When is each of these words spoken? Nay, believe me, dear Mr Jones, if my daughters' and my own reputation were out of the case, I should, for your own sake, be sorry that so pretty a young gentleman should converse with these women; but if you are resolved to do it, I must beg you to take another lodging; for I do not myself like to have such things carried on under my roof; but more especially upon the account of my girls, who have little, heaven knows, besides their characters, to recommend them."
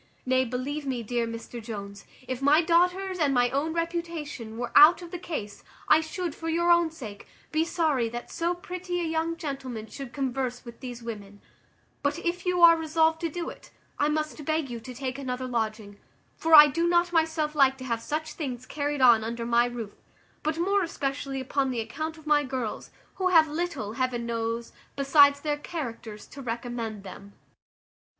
Nay, 0.25 0.45
believe 0.45 0.87
me, 0.87 1.03
dear 1.03 1.27
Mr 1.27 1.61
Jones, 1.61 2.05
if 2.27 2.41
my 2.41 2.59
daughters' 2.63 3.19
and 3.19 3.35
my 3.35 3.51
own 3.51 3.71
reputation 3.71 4.57
were 4.57 4.71
out 4.75 5.03
of 5.03 5.11
the 5.11 5.19
case, 5.19 5.63
I 5.87 6.01
should, 6.01 6.33
for 6.33 6.49
your 6.49 6.71
own 6.71 6.89
sake, 6.89 7.27
be 7.51 7.63
sorry 7.63 8.09
that 8.09 8.31
so 8.31 8.55
pretty 8.55 8.99
a 8.99 9.03
young 9.03 9.37
gentleman 9.37 9.85
should 9.85 10.11
converse 10.11 10.65
with 10.65 10.79
these 10.79 11.03
women; 11.03 11.39
but 12.01 12.17
if 12.17 12.47
you 12.47 12.63
are 12.63 12.75
resolved 12.77 13.21
to 13.21 13.29
do 13.29 13.51
it, 13.51 13.69
I 13.99 14.09
must 14.09 14.43
beg 14.43 14.71
you 14.71 14.79
to 14.79 14.93
take 14.95 15.19
another 15.19 15.45
lodging; 15.47 15.99
for 16.35 16.55
I 16.55 16.65
do 16.65 16.87
not 16.87 17.13
myself 17.13 17.53
like 17.53 17.77
to 17.77 17.83
have 17.83 18.01
such 18.01 18.33
things 18.33 18.65
carried 18.65 19.01
on 19.01 19.23
under 19.23 19.45
my 19.45 19.65
roof; 19.65 19.93
but 20.41 20.57
more 20.57 20.81
especially 20.81 21.39
upon 21.39 21.69
the 21.69 21.79
account 21.79 22.17
of 22.17 22.25
my 22.25 22.43
girls, 22.43 22.89
who 23.17 23.27
have 23.27 23.47
little, 23.47 23.93
heaven 23.93 24.25
knows, 24.25 24.73
besides 24.95 25.41
their 25.41 25.57
characters, 25.57 26.25
to 26.29 26.41
recommend 26.41 27.03
them." 27.03 27.33